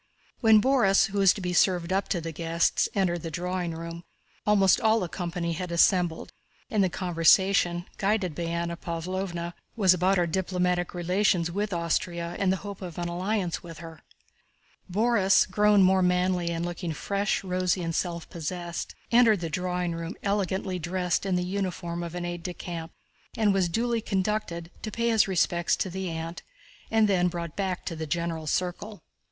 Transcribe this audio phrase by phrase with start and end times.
[0.39, 4.03] When Borís, who was to be served up to the guests, entered the drawing room,
[4.47, 6.33] almost all the company had assembled,
[6.71, 12.51] and the conversation, guided by Anna Pávlovna, was about our diplomatic relations with Austria and
[12.51, 14.01] the hope of an alliance with her.
[14.91, 20.15] Borís, grown more manly and looking fresh, rosy and self possessed, entered the drawing room
[20.23, 22.91] elegantly dressed in the uniform of an aide de camp
[23.37, 26.41] and was duly conducted to pay his respects to the aunt
[26.89, 29.03] and then brought back to the general circle.